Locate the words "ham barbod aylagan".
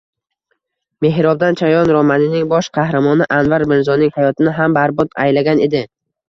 4.57-5.63